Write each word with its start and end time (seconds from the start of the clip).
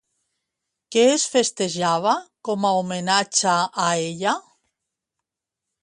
Què 0.95 1.03
es 1.17 1.25
festejava 1.33 2.15
com 2.49 2.67
homenatge 2.71 3.55
a 3.87 3.89
ella? 4.09 4.35